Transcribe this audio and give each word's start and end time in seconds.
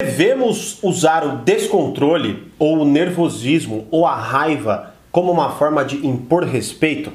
Devemos 0.00 0.78
usar 0.82 1.24
o 1.24 1.38
descontrole 1.38 2.52
ou 2.58 2.78
o 2.78 2.84
nervosismo 2.84 3.86
ou 3.90 4.06
a 4.06 4.14
raiva 4.14 4.94
como 5.10 5.32
uma 5.32 5.50
forma 5.50 5.84
de 5.84 6.06
impor 6.06 6.44
respeito? 6.44 7.10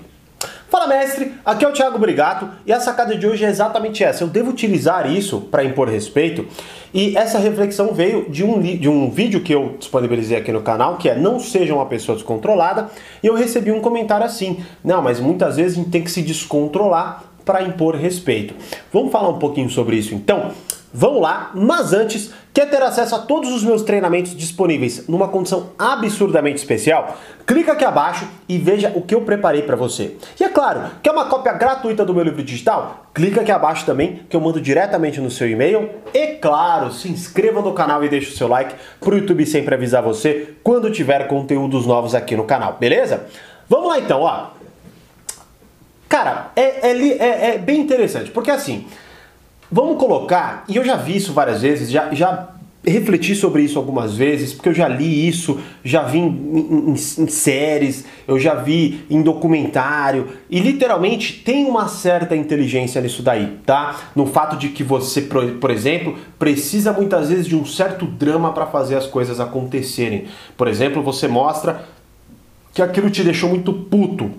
Fala 0.72 0.88
mestre, 0.88 1.34
aqui 1.46 1.66
é 1.66 1.68
o 1.68 1.74
Thiago 1.74 2.00
Brigato 2.00 2.50
e 2.66 2.72
a 2.72 2.80
sacada 2.80 3.16
de 3.16 3.28
hoje 3.28 3.44
é 3.44 3.50
exatamente 3.50 4.04
essa. 4.04 4.24
Eu 4.24 4.28
devo 4.28 4.50
utilizar 4.50 5.12
isso 5.12 5.42
para 5.42 5.64
impor 5.64 5.90
respeito? 5.90 6.48
E 6.94 7.18
essa 7.18 7.38
reflexão 7.40 7.94
veio 7.94 8.30
de 8.30 8.44
um, 8.44 8.60
de 8.62 8.88
um 8.88 9.10
vídeo 9.12 9.42
que 9.42 9.54
eu 9.54 9.76
disponibilizei 9.78 10.38
aqui 10.38 10.52
no 10.52 10.62
canal, 10.62 10.98
que 10.98 11.10
é 11.10 11.16
Não 11.16 11.40
Seja 11.40 11.76
uma 11.76 11.86
Pessoa 11.86 12.16
Descontrolada, 12.16 12.90
e 13.22 13.28
eu 13.28 13.36
recebi 13.36 13.72
um 13.72 13.82
comentário 13.82 14.26
assim: 14.26 14.64
Não, 14.84 15.02
mas 15.02 15.20
muitas 15.20 15.58
vezes 15.58 15.78
a 15.78 15.82
gente 15.82 15.92
tem 15.92 16.04
que 16.04 16.10
se 16.10 16.22
descontrolar 16.22 17.26
para 17.44 17.64
impor 17.64 17.96
respeito. 17.96 18.54
Vamos 18.92 19.12
falar 19.12 19.30
um 19.30 19.40
pouquinho 19.40 19.70
sobre 19.70 19.98
isso 19.98 20.16
então? 20.16 20.52
Vamos 20.94 21.22
lá, 21.22 21.52
mas 21.54 21.94
antes, 21.94 22.32
quer 22.54 22.70
ter 22.70 22.84
acesso 22.84 23.16
a 23.16 23.20
todos 23.20 23.50
os 23.50 23.64
meus 23.64 23.82
treinamentos 23.82 24.36
disponíveis 24.36 25.08
numa 25.08 25.30
condição 25.30 25.70
absurdamente 25.80 26.58
especial? 26.58 27.18
Clica 27.48 27.72
aqui 27.72 27.86
abaixo 27.86 28.28
e 28.48 28.58
veja 28.58 28.92
o 28.94 29.02
que 29.02 29.16
eu 29.16 29.22
preparei 29.22 29.62
para 29.62 29.78
você. 29.78 30.18
E 30.38 30.44
é 30.44 30.50
claro, 30.50 30.82
quer 31.02 31.12
uma 31.12 31.28
cópia 31.28 31.54
gratuita 31.54 32.04
do 32.04 32.14
meu 32.14 32.26
livro 32.26 32.44
digital? 32.44 33.06
Clica 33.14 33.40
aqui 33.40 33.52
abaixo 33.54 33.86
também, 33.86 34.22
que 34.30 34.36
eu 34.36 34.42
mando 34.42 34.60
diretamente 34.60 35.22
no 35.22 35.32
seu 35.32 35.50
e-mail. 35.50 35.90
E 36.14 36.36
claro, 36.36 36.92
se 36.92 37.08
inscreva 37.08 37.62
no 37.62 37.72
canal 37.72 38.04
e 38.04 38.10
deixe 38.10 38.34
o 38.34 38.36
seu 38.36 38.50
like 38.50 38.76
para 39.00 39.14
o 39.14 39.18
YouTube 39.18 39.46
sempre 39.46 39.74
avisar 39.74 40.04
você 40.04 40.56
quando 40.62 40.92
tiver 40.92 41.26
conteúdos 41.28 41.86
novos 41.86 42.14
aqui 42.14 42.36
no 42.36 42.44
canal, 42.44 42.76
beleza? 42.78 43.28
Vamos 43.70 43.88
lá 43.88 43.98
então, 43.98 44.24
ó. 44.24 44.48
Cara, 46.10 46.52
é, 46.58 46.90
é, 46.90 46.92
é, 46.92 47.56
é 47.56 47.58
bem 47.58 47.80
interessante, 47.80 48.30
porque 48.32 48.52
assim, 48.52 48.86
Vamos 49.72 49.98
colocar, 49.98 50.66
e 50.68 50.76
eu 50.76 50.84
já 50.84 50.98
vi 50.98 51.16
isso 51.16 51.32
várias 51.32 51.62
vezes, 51.62 51.90
já, 51.90 52.14
já 52.14 52.50
refleti 52.86 53.36
sobre 53.36 53.62
isso 53.62 53.78
algumas 53.78 54.18
vezes, 54.18 54.54
porque 54.54 54.70
eu 54.70 54.74
já 54.74 54.88
li 54.88 55.28
isso, 55.28 55.60
já 55.84 56.04
vi 56.04 56.18
em, 56.18 56.28
em, 56.28 56.92
em, 56.92 57.28
séries, 57.28 58.04
eu 58.28 58.40
já 58.40 58.56
vi 58.56 59.06
em 59.10 59.22
documentário, 59.22 60.28
e 60.50 60.60
literalmente 60.60 61.42
tem 61.44 61.66
uma 61.66 61.88
certa 61.88 62.36
inteligência 62.36 63.00
nisso 63.02 63.22
daí, 63.22 63.60
tá? 63.66 63.96
No 64.16 64.26
fato 64.26 64.58
de 64.58 64.70
que 64.70 64.84
você, 64.84 65.22
por 65.22 65.70
exemplo, 65.70 66.18
precisa 66.40 66.92
muitas 66.92 67.30
vezes 67.30 67.46
de 67.46 67.56
um 67.56 67.66
certo 67.66 68.06
drama 68.06 68.52
para 68.52 68.66
fazer 68.66 68.96
as 68.96 69.06
coisas 69.06 69.40
acontecerem. 69.40 70.26
Por 70.58 70.68
exemplo, 70.68 71.04
você 71.04 71.28
mostra 71.28 71.86
que 72.74 72.82
aquilo 72.82 73.10
te 73.10 73.24
deixou 73.24 73.50
muito 73.50 73.72
puto, 73.72 74.32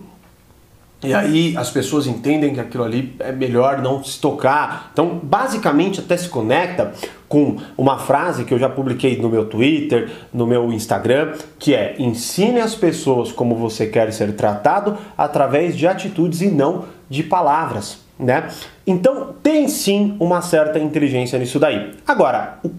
e 1.02 1.12
aí 1.12 1.56
as 1.56 1.68
pessoas 1.68 2.06
entendem 2.06 2.54
que 2.54 2.60
aquilo 2.60 2.84
ali 2.84 3.16
é 3.18 3.32
melhor 3.32 3.82
não 3.82 4.04
se 4.04 4.20
tocar. 4.20 4.90
Então, 4.92 5.18
basicamente, 5.20 5.98
até 5.98 6.16
se 6.16 6.28
conecta 6.28 6.92
com 7.28 7.56
uma 7.76 7.98
frase 7.98 8.44
que 8.44 8.54
eu 8.54 8.58
já 8.58 8.68
publiquei 8.68 9.20
no 9.20 9.28
meu 9.28 9.46
Twitter, 9.46 10.10
no 10.32 10.46
meu 10.46 10.72
Instagram, 10.72 11.32
que 11.58 11.74
é: 11.74 11.96
ensine 11.98 12.60
as 12.60 12.76
pessoas 12.76 13.32
como 13.32 13.56
você 13.56 13.86
quer 13.86 14.12
ser 14.12 14.32
tratado 14.36 14.96
através 15.18 15.76
de 15.76 15.88
atitudes 15.88 16.40
e 16.40 16.48
não 16.48 16.84
de 17.10 17.24
palavras, 17.24 17.98
né? 18.16 18.48
Então, 18.86 19.34
tem 19.42 19.66
sim 19.66 20.16
uma 20.20 20.40
certa 20.40 20.78
inteligência 20.78 21.36
nisso 21.36 21.58
daí. 21.58 21.94
Agora, 22.06 22.58
o 22.62 22.70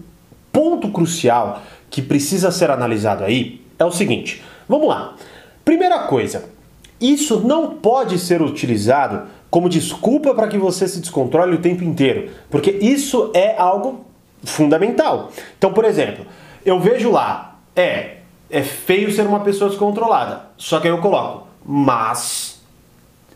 ponto 0.50 0.88
crucial 0.88 1.62
que 1.90 2.00
precisa 2.00 2.50
ser 2.50 2.70
analisado 2.70 3.22
aí 3.22 3.60
é 3.78 3.84
o 3.84 3.92
seguinte: 3.92 4.42
vamos 4.66 4.88
lá. 4.88 5.14
Primeira 5.62 6.00
coisa, 6.00 6.53
isso 7.00 7.40
não 7.40 7.70
pode 7.74 8.18
ser 8.18 8.40
utilizado 8.42 9.22
como 9.50 9.68
desculpa 9.68 10.34
para 10.34 10.48
que 10.48 10.58
você 10.58 10.88
se 10.88 11.00
descontrole 11.00 11.54
o 11.54 11.60
tempo 11.60 11.84
inteiro, 11.84 12.30
porque 12.50 12.70
isso 12.70 13.30
é 13.34 13.56
algo 13.56 14.04
fundamental. 14.42 15.30
Então, 15.56 15.72
por 15.72 15.84
exemplo, 15.84 16.26
eu 16.64 16.80
vejo 16.80 17.10
lá, 17.10 17.58
é, 17.76 18.16
é 18.50 18.62
feio 18.62 19.12
ser 19.12 19.26
uma 19.26 19.40
pessoa 19.40 19.70
descontrolada, 19.70 20.46
só 20.56 20.80
que 20.80 20.88
aí 20.88 20.92
eu 20.92 20.98
coloco, 20.98 21.46
mas 21.64 22.60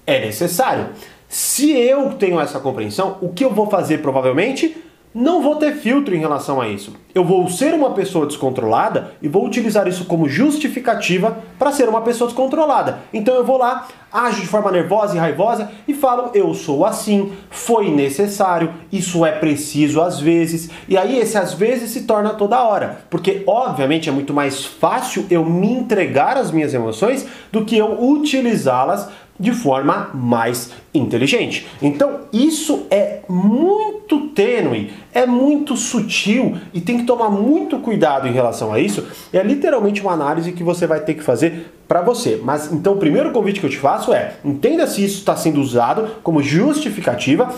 é 0.06 0.19
necessário. 0.21 0.88
Se 1.28 1.71
eu 1.71 2.15
tenho 2.15 2.41
essa 2.41 2.59
compreensão, 2.59 3.19
o 3.21 3.28
que 3.28 3.44
eu 3.44 3.53
vou 3.53 3.69
fazer 3.69 3.99
provavelmente? 3.99 4.77
Não 5.14 5.42
vou 5.42 5.56
ter 5.56 5.74
filtro 5.76 6.14
em 6.14 6.19
relação 6.19 6.60
a 6.60 6.69
isso. 6.69 6.94
Eu 7.14 7.24
vou 7.24 7.48
ser 7.48 7.74
uma 7.74 7.91
pessoa 7.91 8.26
descontrolada 8.26 9.12
e 9.20 9.28
vou 9.28 9.44
utilizar 9.44 9.88
isso 9.88 10.04
como 10.04 10.28
justificativa 10.28 11.38
para 11.58 11.72
ser 11.72 11.88
uma 11.88 12.02
pessoa 12.02 12.28
descontrolada. 12.28 13.00
Então 13.12 13.34
eu 13.34 13.44
vou 13.44 13.58
lá, 13.58 13.88
ajo 14.12 14.41
de 14.41 14.46
forma 14.46 14.70
nervosa 14.70 15.16
e 15.16 15.19
raivosa 15.19 15.70
e 15.88 15.94
falo: 15.94 16.30
eu 16.34 16.52
sou 16.54 16.84
assim, 16.84 17.32
foi 17.50 17.91
necessário, 17.91 18.72
isso 18.92 19.24
é 19.24 19.32
preciso 19.32 20.00
às 20.00 20.20
vezes. 20.20 20.70
E 20.88 20.96
aí 20.96 21.19
esse 21.19 21.36
às 21.36 21.54
vezes 21.54 21.90
se 21.90 22.02
torna 22.02 22.30
toda 22.30 22.62
hora, 22.62 23.00
porque 23.10 23.42
obviamente 23.46 24.08
é 24.08 24.12
muito 24.12 24.34
mais 24.34 24.64
fácil 24.64 25.26
eu 25.30 25.44
me 25.44 25.72
entregar 25.72 26.36
às 26.36 26.50
minhas 26.50 26.75
emoções 26.75 27.26
do 27.50 27.64
que 27.64 27.76
eu 27.76 28.00
utilizá-las 28.00 29.08
de 29.38 29.53
forma 29.53 30.10
mais 30.12 30.72
inteligente. 30.93 31.66
Então, 31.81 32.21
isso 32.32 32.87
é 32.91 33.21
muito 33.28 34.28
tênue, 34.28 34.93
é 35.15 35.26
muito 35.26 35.76
sutil 35.76 36.56
e 36.75 36.81
tem 36.81 36.99
que 36.99 37.04
tomar 37.04 37.31
muito 37.31 37.78
cuidado 37.78 38.26
em 38.26 38.32
relação 38.32 38.72
a 38.72 38.81
isso. 38.81 39.06
É 39.32 39.43
literalmente 39.43 40.00
uma 40.00 40.12
análise 40.12 40.53
que 40.53 40.62
você 40.62 40.87
vai 40.87 41.00
ter 41.00 41.15
que 41.15 41.22
fazer 41.22 41.72
para 41.87 42.03
você. 42.03 42.41
Mas 42.43 42.72
então, 42.72 42.94
o 42.94 42.99
primeiro 42.99 43.31
convite 43.31 43.60
que 43.60 43.66
eu 43.66 43.71
te 43.71 43.78
faço 43.78 44.12
é: 44.12 44.34
entenda 44.44 44.87
se 44.87 45.04
isso 45.04 45.19
está 45.19 45.37
sendo 45.37 45.60
usado 45.60 46.16
como 46.22 46.43
justificativa 46.43 47.53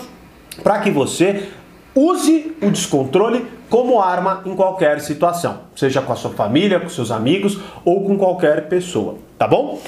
para 0.63 0.79
que 0.79 0.91
você 0.91 1.49
use 1.95 2.55
o 2.61 2.69
descontrole 2.69 3.45
como 3.69 4.01
arma 4.01 4.41
em 4.45 4.55
qualquer 4.55 4.99
situação, 4.99 5.61
seja 5.75 6.01
com 6.01 6.11
a 6.11 6.15
sua 6.15 6.31
família, 6.31 6.79
com 6.79 6.89
seus 6.89 7.09
amigos 7.09 7.59
ou 7.85 8.03
com 8.05 8.17
qualquer 8.17 8.67
pessoa, 8.67 9.15
tá 9.37 9.47
bom? 9.47 9.79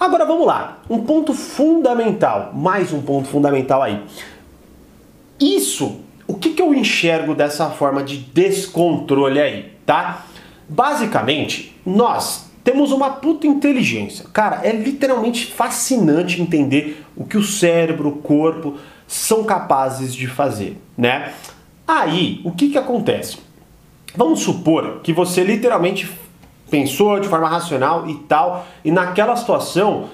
Agora 0.00 0.24
vamos 0.24 0.46
lá, 0.46 0.78
um 0.88 1.00
ponto 1.00 1.34
fundamental, 1.34 2.52
mais 2.54 2.90
um 2.90 3.02
ponto 3.02 3.28
fundamental 3.28 3.82
aí. 3.82 4.02
Isso, 5.38 6.00
o 6.26 6.32
que, 6.32 6.54
que 6.54 6.62
eu 6.62 6.72
enxergo 6.72 7.34
dessa 7.34 7.68
forma 7.68 8.02
de 8.02 8.16
descontrole 8.16 9.38
aí, 9.38 9.72
tá? 9.84 10.24
Basicamente, 10.66 11.76
nós 11.84 12.50
temos 12.64 12.92
uma 12.92 13.10
puta 13.10 13.46
inteligência. 13.46 14.24
Cara, 14.32 14.66
é 14.66 14.72
literalmente 14.72 15.52
fascinante 15.52 16.40
entender 16.40 17.04
o 17.14 17.26
que 17.26 17.36
o 17.36 17.44
cérebro, 17.44 18.08
o 18.08 18.16
corpo 18.22 18.76
são 19.06 19.44
capazes 19.44 20.14
de 20.14 20.26
fazer, 20.26 20.80
né? 20.96 21.34
Aí, 21.86 22.40
o 22.42 22.52
que 22.52 22.70
que 22.70 22.78
acontece? 22.78 23.36
Vamos 24.16 24.40
supor 24.40 25.00
que 25.02 25.12
você 25.12 25.44
literalmente 25.44 26.08
pensou 26.70 27.18
de 27.18 27.28
forma 27.28 27.48
racional 27.48 28.08
e 28.08 28.14
tal, 28.14 28.66
e 28.84 28.90
naquela 28.90 29.36
situação 29.36 30.08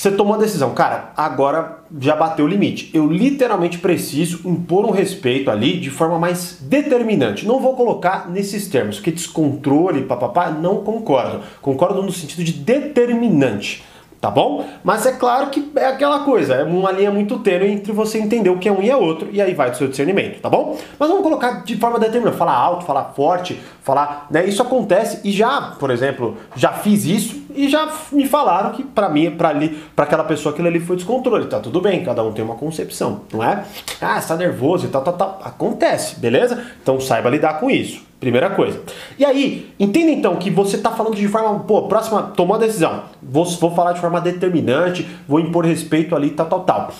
você 0.00 0.10
tomou 0.10 0.34
a 0.34 0.38
decisão, 0.38 0.72
cara, 0.72 1.12
agora 1.16 1.80
já 1.98 2.16
bateu 2.16 2.46
o 2.46 2.48
limite. 2.48 2.90
Eu 2.94 3.06
literalmente 3.10 3.78
preciso 3.78 4.48
impor 4.48 4.86
um 4.86 4.90
respeito 4.90 5.50
ali 5.50 5.78
de 5.78 5.90
forma 5.90 6.18
mais 6.18 6.58
determinante. 6.62 7.46
Não 7.46 7.60
vou 7.60 7.74
colocar 7.76 8.30
nesses 8.30 8.68
termos, 8.68 8.96
porque 8.96 9.10
descontrole, 9.10 10.02
papapá, 10.02 10.50
não 10.50 10.76
concordo. 10.76 11.40
Concordo 11.60 12.02
no 12.02 12.12
sentido 12.12 12.42
de 12.44 12.52
determinante 12.52 13.82
tá 14.20 14.30
bom? 14.30 14.66
Mas 14.84 15.06
é 15.06 15.12
claro 15.12 15.48
que 15.48 15.72
é 15.76 15.86
aquela 15.86 16.20
coisa, 16.20 16.54
é 16.54 16.64
uma 16.64 16.92
linha 16.92 17.10
muito 17.10 17.38
tênue 17.38 17.70
entre 17.72 17.90
você 17.90 18.18
entender 18.18 18.50
o 18.50 18.58
que 18.58 18.68
é 18.68 18.72
um 18.72 18.82
e 18.82 18.90
é 18.90 18.96
outro, 18.96 19.28
e 19.32 19.40
aí 19.40 19.54
vai 19.54 19.70
do 19.70 19.76
seu 19.76 19.88
discernimento, 19.88 20.40
tá 20.40 20.50
bom? 20.50 20.76
Mas 20.98 21.08
vamos 21.08 21.22
colocar 21.22 21.64
de 21.64 21.76
forma 21.76 21.98
determinada, 21.98 22.36
falar 22.36 22.54
alto, 22.54 22.84
falar 22.84 23.04
forte, 23.16 23.58
falar, 23.82 24.26
né? 24.30 24.44
Isso 24.44 24.60
acontece 24.60 25.20
e 25.24 25.32
já, 25.32 25.74
por 25.78 25.90
exemplo, 25.90 26.36
já 26.54 26.72
fiz 26.72 27.04
isso 27.04 27.42
e 27.54 27.68
já 27.68 27.88
me 28.12 28.26
falaram 28.28 28.72
que 28.72 28.84
para 28.84 29.08
mim, 29.08 29.30
para 29.30 29.48
ali, 29.48 29.70
para 29.96 30.04
aquela 30.04 30.24
pessoa 30.24 30.52
aquilo 30.52 30.68
ali 30.68 30.80
foi 30.80 30.96
descontrole, 30.96 31.46
tá 31.46 31.58
tudo 31.58 31.80
bem, 31.80 32.04
cada 32.04 32.22
um 32.22 32.32
tem 32.32 32.44
uma 32.44 32.56
concepção, 32.56 33.22
não 33.32 33.42
é? 33.42 33.64
Ah, 34.00 34.18
está 34.18 34.36
nervoso 34.36 34.86
e 34.86 34.90
tal, 34.90 35.02
tal, 35.02 35.14
tal, 35.14 35.40
acontece, 35.42 36.20
beleza? 36.20 36.62
Então 36.82 37.00
saiba 37.00 37.30
lidar 37.30 37.58
com 37.58 37.70
isso. 37.70 38.09
Primeira 38.20 38.50
coisa. 38.50 38.82
E 39.18 39.24
aí, 39.24 39.72
entenda 39.80 40.10
então 40.10 40.36
que 40.36 40.50
você 40.50 40.76
está 40.76 40.90
falando 40.90 41.16
de 41.16 41.26
forma, 41.26 41.60
pô, 41.60 41.88
próxima, 41.88 42.22
tomou 42.22 42.54
a 42.54 42.58
decisão. 42.58 43.04
Vou, 43.22 43.46
vou 43.46 43.74
falar 43.74 43.94
de 43.94 44.00
forma 44.00 44.20
determinante, 44.20 45.08
vou 45.26 45.40
impor 45.40 45.64
respeito 45.64 46.14
ali, 46.14 46.30
tal, 46.30 46.46
tal, 46.46 46.64
tal. 46.64 46.92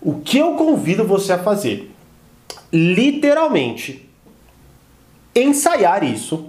O 0.00 0.20
que 0.20 0.38
eu 0.38 0.52
convido 0.52 1.04
você 1.04 1.32
a 1.32 1.38
fazer? 1.38 1.92
Literalmente, 2.72 4.08
ensaiar 5.34 6.04
isso 6.04 6.46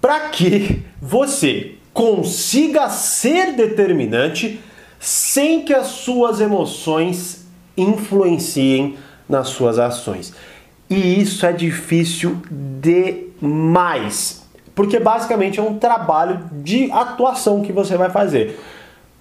para 0.00 0.28
que 0.28 0.82
você 1.00 1.76
consiga 1.94 2.88
ser 2.88 3.52
determinante 3.52 4.60
sem 4.98 5.64
que 5.64 5.72
as 5.72 5.86
suas 5.86 6.40
emoções 6.40 7.46
influenciem 7.76 8.96
nas 9.28 9.48
suas 9.48 9.78
ações. 9.78 10.34
E 10.88 11.20
isso 11.20 11.44
é 11.44 11.52
difícil 11.52 12.40
demais, 12.80 14.46
porque 14.74 15.00
basicamente 15.00 15.58
é 15.58 15.62
um 15.62 15.78
trabalho 15.78 16.48
de 16.52 16.90
atuação 16.92 17.62
que 17.62 17.72
você 17.72 17.96
vai 17.96 18.10
fazer. 18.10 18.58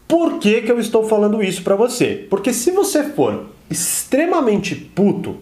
Por 0.07 0.37
que, 0.37 0.61
que 0.61 0.71
eu 0.71 0.79
estou 0.79 1.07
falando 1.07 1.41
isso 1.41 1.63
para 1.63 1.75
você? 1.75 2.27
Porque 2.29 2.53
se 2.53 2.69
você 2.69 3.03
for 3.03 3.47
extremamente 3.69 4.75
puto, 4.75 5.37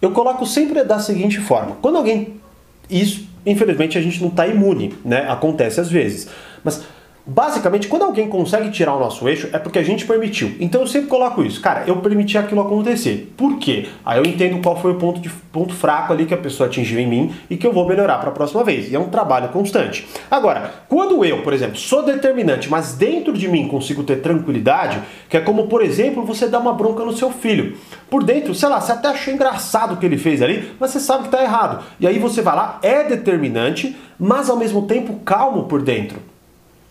eu 0.00 0.12
coloco 0.12 0.46
sempre 0.46 0.84
da 0.84 1.00
seguinte 1.00 1.40
forma: 1.40 1.76
quando 1.82 1.96
alguém 1.96 2.40
Isso, 2.88 3.26
infelizmente, 3.44 3.98
a 3.98 4.00
gente 4.00 4.20
não 4.20 4.28
está 4.28 4.46
imune, 4.46 4.94
né? 5.04 5.28
Acontece 5.28 5.80
às 5.80 5.90
vezes. 5.90 6.28
Mas 6.62 6.84
Basicamente, 7.30 7.88
quando 7.88 8.04
alguém 8.04 8.26
consegue 8.26 8.70
tirar 8.70 8.94
o 8.94 8.98
nosso 8.98 9.28
eixo, 9.28 9.50
é 9.52 9.58
porque 9.58 9.78
a 9.78 9.82
gente 9.82 10.06
permitiu. 10.06 10.56
Então 10.58 10.80
eu 10.80 10.86
sempre 10.86 11.08
coloco 11.08 11.42
isso. 11.42 11.60
Cara, 11.60 11.84
eu 11.86 11.98
permiti 11.98 12.38
aquilo 12.38 12.62
acontecer. 12.62 13.34
Por 13.36 13.58
quê? 13.58 13.86
Aí 14.02 14.18
eu 14.18 14.24
entendo 14.24 14.62
qual 14.62 14.80
foi 14.80 14.92
o 14.92 14.94
ponto, 14.94 15.20
de, 15.20 15.28
ponto 15.28 15.74
fraco 15.74 16.10
ali 16.10 16.24
que 16.24 16.32
a 16.32 16.38
pessoa 16.38 16.70
atingiu 16.70 16.98
em 16.98 17.06
mim 17.06 17.34
e 17.50 17.58
que 17.58 17.66
eu 17.66 17.72
vou 17.72 17.86
melhorar 17.86 18.16
para 18.16 18.30
a 18.30 18.32
próxima 18.32 18.64
vez. 18.64 18.90
E 18.90 18.96
é 18.96 18.98
um 18.98 19.10
trabalho 19.10 19.50
constante. 19.50 20.08
Agora, 20.30 20.72
quando 20.88 21.22
eu, 21.22 21.42
por 21.42 21.52
exemplo, 21.52 21.76
sou 21.76 22.02
determinante, 22.02 22.70
mas 22.70 22.94
dentro 22.94 23.34
de 23.34 23.46
mim 23.46 23.68
consigo 23.68 24.04
ter 24.04 24.22
tranquilidade, 24.22 24.98
que 25.28 25.36
é 25.36 25.40
como, 25.42 25.66
por 25.66 25.82
exemplo, 25.82 26.24
você 26.24 26.48
dar 26.48 26.60
uma 26.60 26.72
bronca 26.72 27.04
no 27.04 27.12
seu 27.12 27.30
filho. 27.30 27.76
Por 28.08 28.24
dentro, 28.24 28.54
sei 28.54 28.70
lá, 28.70 28.80
você 28.80 28.92
até 28.92 29.08
achou 29.08 29.34
engraçado 29.34 29.92
o 29.92 29.96
que 29.98 30.06
ele 30.06 30.16
fez 30.16 30.40
ali, 30.40 30.72
mas 30.80 30.92
você 30.92 31.00
sabe 31.00 31.24
que 31.24 31.28
está 31.28 31.42
errado. 31.42 31.84
E 32.00 32.06
aí 32.06 32.18
você 32.18 32.40
vai 32.40 32.56
lá, 32.56 32.78
é 32.82 33.04
determinante, 33.04 33.94
mas 34.18 34.48
ao 34.48 34.56
mesmo 34.56 34.86
tempo 34.86 35.20
calmo 35.26 35.64
por 35.64 35.82
dentro. 35.82 36.37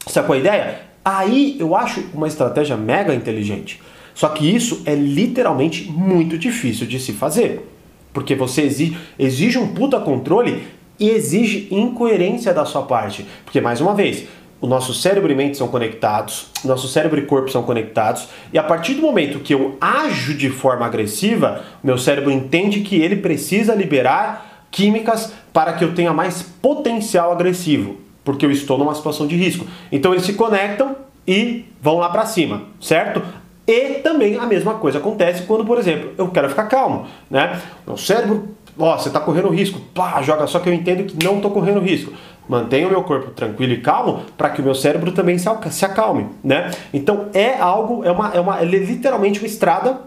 Sacou 0.08 0.36
a 0.36 0.38
ideia? 0.38 0.82
Aí 1.04 1.56
eu 1.60 1.76
acho 1.76 2.04
uma 2.14 2.28
estratégia 2.28 2.76
mega 2.76 3.14
inteligente. 3.14 3.82
Só 4.14 4.30
que 4.30 4.54
isso 4.54 4.82
é 4.86 4.96
literalmente 4.96 5.90
muito 5.92 6.38
difícil 6.38 6.88
de 6.88 7.00
se 7.00 7.14
fazer. 7.14 7.66
Porque 8.12 8.36
você 8.36 8.64
exige, 8.64 8.98
exige 9.18 9.58
um 9.58 9.74
puta 9.74 10.00
controle 10.00 10.64
e 11.00 11.10
exige 11.10 11.68
incoerência 11.70 12.54
da 12.54 12.66
sua 12.66 12.82
parte. 12.82 13.26
Porque, 13.46 13.62
mais 13.62 13.80
uma 13.80 13.94
vez, 13.94 14.26
o 14.60 14.66
nosso 14.66 14.94
cérebro 14.94 15.32
e 15.32 15.36
mente 15.36 15.56
são 15.56 15.68
conectados, 15.68 16.48
nosso 16.66 16.88
cérebro 16.88 17.20
e 17.20 17.26
corpo 17.26 17.52
são 17.52 17.62
conectados, 17.62 18.28
e 18.52 18.58
a 18.58 18.64
partir 18.64 18.96
do 18.96 19.04
momento 19.04 19.40
que 19.40 19.54
eu 19.54 19.78
ajo 19.80 20.34
de 20.34 20.50
forma 20.50 20.86
agressiva, 20.86 21.64
meu 21.84 21.98
cérebro 21.98 22.32
entende 22.32 22.82
que 22.82 22.96
ele 22.96 23.18
precisa 23.18 23.76
liberar 23.76 24.66
químicas 24.72 25.32
para 25.54 25.74
que 25.74 25.84
eu 25.84 25.94
tenha 25.94 26.12
mais 26.12 26.42
potencial 26.42 27.32
agressivo 27.32 28.07
porque 28.28 28.46
eu 28.46 28.52
estou 28.52 28.78
numa 28.78 28.94
situação 28.94 29.26
de 29.26 29.38
risco. 29.38 29.66
Então 29.90 30.12
eles 30.12 30.26
se 30.26 30.34
conectam 30.34 30.98
e 31.26 31.64
vão 31.82 31.98
lá 31.98 32.10
para 32.10 32.26
cima, 32.26 32.64
certo? 32.78 33.24
E 33.66 34.02
também 34.02 34.38
a 34.38 34.46
mesma 34.46 34.74
coisa 34.74 34.98
acontece 34.98 35.44
quando, 35.44 35.64
por 35.64 35.78
exemplo, 35.78 36.12
eu 36.18 36.28
quero 36.28 36.50
ficar 36.50 36.66
calmo, 36.66 37.08
né? 37.32 37.58
Meu 37.86 37.96
cérebro, 37.96 38.50
ó, 38.78 38.98
você 38.98 39.08
está 39.08 39.22
correndo 39.22 39.48
risco, 39.48 39.80
pá, 39.94 40.22
joga, 40.22 40.46
só 40.46 40.60
que 40.60 40.68
eu 40.68 40.74
entendo 40.74 41.06
que 41.06 41.24
não 41.24 41.38
estou 41.38 41.52
correndo 41.52 41.80
risco. 41.80 42.12
Mantenho 42.50 42.90
o 42.90 42.92
meu 42.92 43.04
corpo 43.04 43.32
tranquilo 43.32 43.72
e 43.72 43.80
calmo 43.80 44.24
para 44.38 44.50
que 44.50 44.60
o 44.60 44.64
meu 44.64 44.76
cérebro 44.76 45.14
também 45.14 45.38
se 45.38 45.86
acalme, 45.86 46.28
né? 46.44 46.70
Então 46.94 47.30
é 47.34 47.58
algo, 47.58 48.04
é 48.04 48.12
uma, 48.12 48.34
é 48.34 48.42
uma, 48.42 48.60
é 48.60 48.66
literalmente 48.66 49.40
uma 49.40 49.48
estrada 49.48 50.02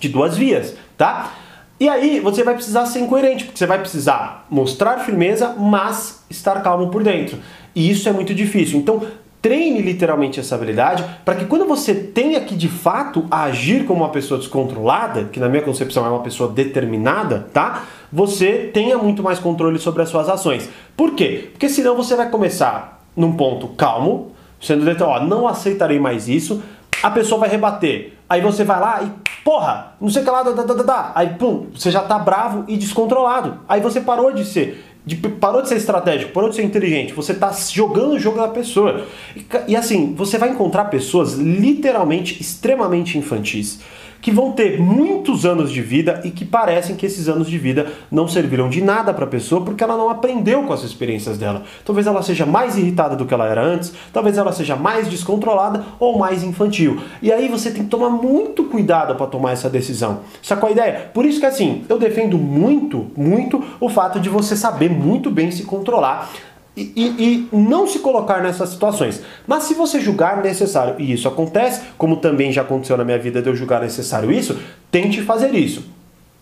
de 0.00 0.08
duas 0.08 0.36
vias, 0.36 0.74
tá? 0.98 1.30
E 1.78 1.88
aí 1.88 2.20
você 2.20 2.42
vai 2.42 2.54
precisar 2.54 2.86
ser 2.86 3.00
incoerente, 3.00 3.44
porque 3.44 3.58
você 3.58 3.66
vai 3.66 3.78
precisar 3.78 4.46
mostrar 4.48 4.98
firmeza, 5.00 5.54
mas 5.58 6.24
estar 6.30 6.62
calmo 6.62 6.88
por 6.88 7.02
dentro. 7.02 7.38
E 7.74 7.90
isso 7.90 8.08
é 8.08 8.12
muito 8.12 8.34
difícil. 8.34 8.78
Então, 8.78 9.02
treine 9.42 9.80
literalmente 9.80 10.40
essa 10.40 10.54
habilidade 10.54 11.04
para 11.24 11.34
que 11.36 11.44
quando 11.44 11.66
você 11.66 11.94
tenha 11.94 12.40
que 12.40 12.56
de 12.56 12.68
fato 12.68 13.26
agir 13.30 13.84
como 13.84 14.00
uma 14.00 14.08
pessoa 14.08 14.40
descontrolada, 14.40 15.24
que 15.24 15.38
na 15.38 15.48
minha 15.48 15.62
concepção 15.62 16.04
é 16.04 16.08
uma 16.08 16.22
pessoa 16.22 16.50
determinada, 16.50 17.46
tá? 17.52 17.84
Você 18.12 18.70
tenha 18.72 18.98
muito 18.98 19.22
mais 19.22 19.38
controle 19.38 19.78
sobre 19.78 20.02
as 20.02 20.08
suas 20.08 20.28
ações. 20.28 20.68
Por 20.96 21.14
quê? 21.14 21.50
Porque 21.52 21.68
senão 21.68 21.94
você 21.94 22.16
vai 22.16 22.30
começar 22.30 23.04
num 23.14 23.36
ponto 23.36 23.68
calmo, 23.68 24.32
sendo 24.60 24.84
ó, 25.04 25.20
não 25.20 25.46
aceitarei 25.46 26.00
mais 26.00 26.26
isso, 26.28 26.62
a 27.02 27.10
pessoa 27.10 27.40
vai 27.40 27.48
rebater. 27.48 28.14
Aí 28.28 28.40
você 28.40 28.64
vai 28.64 28.80
lá 28.80 29.02
e, 29.02 29.12
porra, 29.46 29.92
não 30.00 30.10
sei 30.10 30.22
o 30.22 30.24
que 30.24 30.30
lá, 30.32 30.42
da, 30.42 30.50
da, 30.50 30.74
da, 30.74 30.82
da. 30.82 31.12
aí 31.14 31.34
pum, 31.34 31.68
você 31.72 31.88
já 31.88 32.02
tá 32.02 32.18
bravo 32.18 32.64
e 32.66 32.76
descontrolado. 32.76 33.60
Aí 33.68 33.80
você 33.80 34.00
parou 34.00 34.32
de 34.32 34.44
ser, 34.44 34.84
de, 35.04 35.14
parou 35.14 35.62
de 35.62 35.68
ser 35.68 35.76
estratégico, 35.76 36.32
parou 36.32 36.50
de 36.50 36.56
ser 36.56 36.64
inteligente, 36.64 37.12
você 37.12 37.32
tá 37.32 37.52
jogando 37.70 38.14
o 38.14 38.18
jogo 38.18 38.38
da 38.38 38.48
pessoa. 38.48 39.06
E, 39.36 39.46
e 39.68 39.76
assim, 39.76 40.14
você 40.16 40.36
vai 40.36 40.48
encontrar 40.48 40.86
pessoas 40.86 41.34
literalmente 41.34 42.42
extremamente 42.42 43.16
infantis 43.16 43.78
que 44.20 44.30
vão 44.30 44.52
ter 44.52 44.80
muitos 44.80 45.44
anos 45.44 45.70
de 45.70 45.80
vida 45.80 46.20
e 46.24 46.30
que 46.30 46.44
parecem 46.44 46.96
que 46.96 47.06
esses 47.06 47.28
anos 47.28 47.48
de 47.48 47.58
vida 47.58 47.92
não 48.10 48.26
serviram 48.26 48.68
de 48.68 48.82
nada 48.82 49.12
para 49.12 49.24
a 49.24 49.28
pessoa 49.28 49.64
porque 49.64 49.82
ela 49.82 49.96
não 49.96 50.10
aprendeu 50.10 50.62
com 50.64 50.72
as 50.72 50.82
experiências 50.82 51.38
dela. 51.38 51.62
Talvez 51.84 52.06
ela 52.06 52.22
seja 52.22 52.46
mais 52.46 52.76
irritada 52.76 53.16
do 53.16 53.24
que 53.24 53.34
ela 53.34 53.46
era 53.46 53.62
antes, 53.62 53.92
talvez 54.12 54.36
ela 54.36 54.52
seja 54.52 54.76
mais 54.76 55.08
descontrolada 55.08 55.84
ou 55.98 56.18
mais 56.18 56.42
infantil. 56.42 57.00
E 57.22 57.32
aí 57.32 57.48
você 57.48 57.70
tem 57.70 57.84
que 57.84 57.90
tomar 57.90 58.10
muito 58.10 58.64
cuidado 58.64 59.14
para 59.14 59.26
tomar 59.26 59.52
essa 59.52 59.70
decisão. 59.70 60.20
Sacou 60.42 60.68
a 60.68 60.72
ideia? 60.72 61.10
Por 61.12 61.24
isso 61.24 61.40
que 61.40 61.46
assim, 61.46 61.84
eu 61.88 61.98
defendo 61.98 62.38
muito, 62.38 63.06
muito 63.16 63.62
o 63.80 63.88
fato 63.88 64.20
de 64.20 64.28
você 64.28 64.56
saber 64.56 64.90
muito 64.90 65.30
bem 65.30 65.50
se 65.50 65.64
controlar 65.64 66.30
e, 66.76 66.92
e, 66.94 67.48
e, 67.52 67.56
não 67.56 67.86
se 67.86 68.00
colocar 68.00 68.42
nessas 68.42 68.68
situações. 68.68 69.22
Mas 69.46 69.62
se 69.62 69.72
você 69.72 69.98
julgar 69.98 70.42
necessário, 70.42 70.96
e 70.98 71.10
isso 71.10 71.26
acontece, 71.26 71.80
como 71.96 72.16
também 72.16 72.52
já 72.52 72.60
aconteceu 72.60 72.98
na 72.98 73.04
minha 73.04 73.18
vida 73.18 73.40
de 73.40 73.48
eu 73.48 73.56
julgar 73.56 73.80
necessário 73.80 74.30
isso, 74.30 74.58
tente 74.90 75.22
fazer 75.22 75.54
isso. 75.54 75.84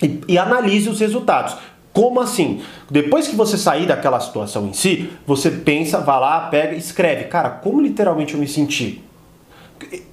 E, 0.03 0.21
e 0.27 0.37
analise 0.37 0.89
os 0.89 0.99
resultados. 0.99 1.57
Como 1.93 2.21
assim? 2.21 2.61
Depois 2.91 3.29
que 3.29 3.37
você 3.37 3.57
sair 3.57 3.87
daquela 3.87 4.19
situação 4.19 4.67
em 4.67 4.73
si, 4.73 5.09
você 5.25 5.49
pensa, 5.49 6.01
vai 6.01 6.19
lá, 6.19 6.41
pega 6.49 6.75
escreve. 6.75 7.25
Cara, 7.25 7.51
como 7.51 7.81
literalmente 7.81 8.35
eu 8.35 8.41
me 8.41 8.49
senti? 8.49 9.04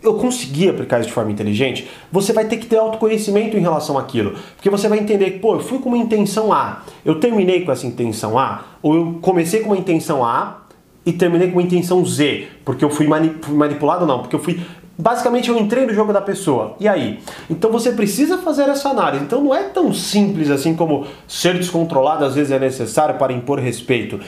Eu 0.01 0.15
consegui 0.15 0.69
aplicar 0.69 0.99
isso 0.99 1.09
de 1.09 1.13
forma 1.13 1.31
inteligente, 1.31 1.87
você 2.11 2.33
vai 2.33 2.45
ter 2.45 2.57
que 2.57 2.65
ter 2.65 2.77
autoconhecimento 2.77 3.57
em 3.57 3.61
relação 3.61 3.97
àquilo. 3.97 4.35
Porque 4.55 4.69
você 4.69 4.87
vai 4.87 4.99
entender 4.99 5.31
que, 5.31 5.39
pô, 5.39 5.55
eu 5.55 5.59
fui 5.59 5.79
com 5.79 5.89
uma 5.89 5.97
intenção 5.97 6.51
A, 6.51 6.83
eu 7.05 7.19
terminei 7.19 7.61
com 7.65 7.71
essa 7.71 7.85
intenção 7.85 8.37
A, 8.37 8.63
ou 8.81 8.95
eu 8.95 9.19
comecei 9.21 9.61
com 9.61 9.67
uma 9.67 9.77
intenção 9.77 10.23
A 10.23 10.61
e 11.05 11.11
terminei 11.11 11.47
com 11.47 11.53
uma 11.53 11.63
intenção 11.63 12.05
Z, 12.05 12.47
porque 12.63 12.83
eu 12.83 12.89
fui, 12.89 13.07
fui 13.41 13.55
manipulado, 13.55 14.05
não, 14.05 14.19
porque 14.19 14.35
eu 14.35 14.39
fui. 14.39 14.59
Basicamente, 14.97 15.49
eu 15.49 15.57
entrei 15.57 15.85
no 15.85 15.93
jogo 15.93 16.13
da 16.13 16.21
pessoa. 16.21 16.75
E 16.79 16.87
aí? 16.87 17.19
Então 17.49 17.71
você 17.71 17.91
precisa 17.91 18.37
fazer 18.37 18.69
essa 18.69 18.89
análise. 18.89 19.23
Então 19.23 19.43
não 19.43 19.55
é 19.55 19.63
tão 19.63 19.91
simples 19.93 20.49
assim 20.51 20.75
como 20.75 21.07
ser 21.27 21.55
descontrolado 21.55 22.23
às 22.23 22.35
vezes 22.35 22.51
é 22.51 22.59
necessário 22.59 23.15
para 23.15 23.33
impor 23.33 23.57
respeito. 23.57 24.19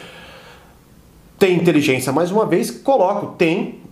Tem 1.37 1.55
inteligência, 1.55 2.11
mais 2.11 2.31
uma 2.31 2.45
vez, 2.45 2.71
coloco, 2.71 3.35
tem 3.37 3.82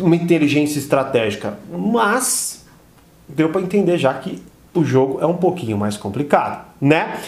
uma 0.00 0.16
inteligência 0.16 0.78
estratégica, 0.78 1.58
mas 1.70 2.64
deu 3.28 3.48
para 3.48 3.60
entender 3.60 3.98
já 3.98 4.14
que 4.14 4.42
o 4.72 4.84
jogo 4.84 5.18
é 5.20 5.26
um 5.26 5.36
pouquinho 5.36 5.76
mais 5.76 5.96
complicado, 5.96 6.64
né? 6.80 7.20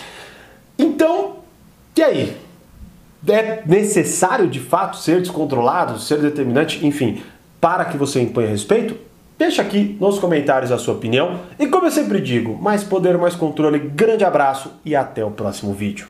Então, 0.79 1.37
e 1.97 2.03
aí? 2.03 2.37
É 3.29 3.63
necessário 3.67 4.47
de 4.47 4.61
fato 4.61 4.99
ser 4.99 5.21
descontrolado, 5.21 5.99
ser 5.99 6.21
determinante, 6.21 6.87
enfim, 6.87 7.23
para 7.61 7.85
que 7.85 7.97
você 7.97 8.21
imponha 8.21 8.49
respeito? 8.49 8.97
Deixa 9.39 9.63
aqui 9.63 9.97
nos 10.01 10.19
comentários 10.19 10.71
a 10.71 10.79
sua 10.79 10.95
opinião 10.95 11.41
e 11.59 11.67
como 11.67 11.87
eu 11.87 11.91
sempre 11.91 12.21
digo, 12.21 12.57
mais 12.57 12.85
poder, 12.85 13.19
mais 13.19 13.35
controle, 13.35 13.79
grande 13.79 14.25
abraço 14.25 14.71
e 14.85 14.95
até 14.95 15.25
o 15.25 15.31
próximo 15.31 15.75
vídeo. 15.75 16.05